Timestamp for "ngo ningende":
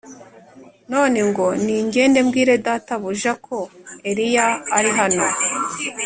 1.29-2.19